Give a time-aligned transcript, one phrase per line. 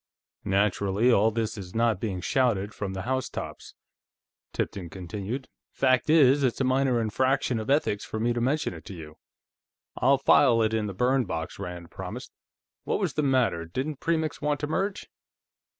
[0.49, 3.75] "Naturally, all this is not being shouted from the housetops,"
[4.51, 5.47] Tipton continued.
[5.71, 9.19] "Fact is, it's a minor infraction of ethics for me to mention it to you."
[9.97, 12.31] "I'll file it in the burn box," Rand promised.
[12.83, 15.07] "What was the matter; didn't Premix want to merge?"